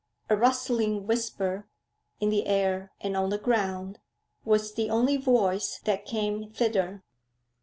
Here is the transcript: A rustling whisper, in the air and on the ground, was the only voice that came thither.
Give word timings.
A 0.31 0.35
rustling 0.35 1.05
whisper, 1.05 1.67
in 2.19 2.29
the 2.31 2.47
air 2.47 2.91
and 3.01 3.15
on 3.15 3.29
the 3.29 3.37
ground, 3.37 3.99
was 4.43 4.73
the 4.73 4.89
only 4.89 5.15
voice 5.15 5.79
that 5.83 6.07
came 6.07 6.49
thither. 6.49 7.03